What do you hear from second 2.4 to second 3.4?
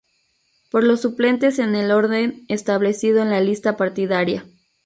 establecido en la